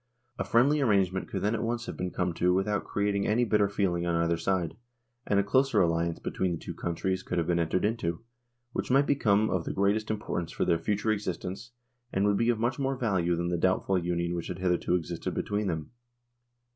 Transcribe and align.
A 0.39 0.43
friendly 0.43 0.81
arrangement 0.81 1.27
could 1.27 1.43
then 1.43 1.53
at 1.53 1.61
once 1.61 1.85
have 1.85 1.95
been 1.95 2.09
come 2.09 2.33
to 2.33 2.55
without 2.55 2.83
creating 2.85 3.27
any 3.27 3.45
bitter' 3.45 3.69
feeling 3.69 4.03
on 4.03 4.15
either 4.15 4.35
side, 4.35 4.75
and 5.27 5.39
a 5.39 5.43
closer 5.43 5.79
alliance 5.79 6.17
between 6.17 6.53
the 6.53 6.57
two 6.57 6.73
countries 6.73 7.21
could 7.21 7.37
have 7.37 7.45
been 7.45 7.59
entered 7.59 7.85
into, 7.85 8.21
which 8.73 8.89
might 8.89 9.05
become 9.05 9.51
of 9.51 9.63
the 9.63 9.71
greatest 9.73 10.09
importance 10.09 10.51
for 10.51 10.65
their 10.65 10.79
future 10.79 11.11
existence 11.11 11.69
and 12.11 12.25
would 12.25 12.35
be 12.37 12.49
of 12.49 12.57
much 12.59 12.79
more 12.79 12.95
value 12.95 13.35
than 13.35 13.49
the 13.49 13.57
doubtful 13.59 13.95
Union 13.95 14.35
that 14.35 14.47
had 14.47 14.57
hitherto 14.57 14.95
existed 14.95 15.35
between 15.35 15.67
them. 15.67 15.91